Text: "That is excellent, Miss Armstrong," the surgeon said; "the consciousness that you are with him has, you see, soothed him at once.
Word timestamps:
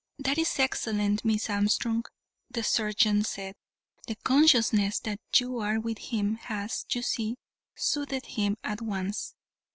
"That 0.17 0.39
is 0.39 0.57
excellent, 0.57 1.23
Miss 1.23 1.47
Armstrong," 1.47 2.05
the 2.49 2.63
surgeon 2.63 3.23
said; 3.23 3.53
"the 4.07 4.15
consciousness 4.15 4.97
that 5.01 5.19
you 5.35 5.59
are 5.59 5.79
with 5.79 5.99
him 5.99 6.37
has, 6.37 6.87
you 6.91 7.03
see, 7.03 7.37
soothed 7.75 8.25
him 8.25 8.57
at 8.63 8.81
once. 8.81 9.35